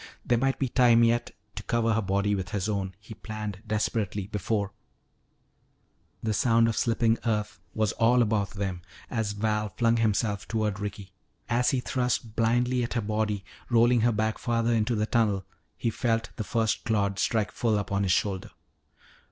There 0.25 0.39
might 0.39 0.57
be 0.57 0.67
time 0.67 1.03
yet 1.03 1.29
to 1.53 1.61
cover 1.61 1.93
her 1.93 2.01
body 2.01 2.33
with 2.33 2.49
his 2.49 2.67
own, 2.67 2.95
he 2.99 3.13
planned 3.13 3.61
desperately, 3.67 4.25
before 4.25 4.71
The 6.23 6.33
sound 6.33 6.67
of 6.67 6.75
slipping 6.75 7.19
earth 7.23 7.59
was 7.75 7.91
all 7.91 8.23
about 8.23 8.49
them 8.49 8.81
as 9.11 9.33
Val 9.33 9.69
flung 9.69 9.97
himself 9.97 10.47
toward 10.47 10.79
Ricky. 10.79 11.11
As 11.49 11.69
he 11.69 11.81
thrust 11.81 12.35
blindly 12.35 12.81
at 12.83 12.95
her 12.95 13.01
body, 13.01 13.45
rolling 13.69 14.01
her 14.01 14.11
back 14.11 14.39
farther 14.39 14.73
into 14.73 14.95
the 14.95 15.05
tunnel, 15.05 15.45
he 15.77 15.91
felt 15.91 16.31
the 16.35 16.43
first 16.43 16.83
clod 16.83 17.19
strike 17.19 17.51
full 17.51 17.77
upon 17.77 18.01
his 18.01 18.11
shoulder. 18.11 18.49